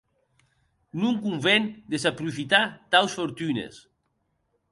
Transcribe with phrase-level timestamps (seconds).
[1.01, 3.73] Non conven desaprofitar taus fortunes.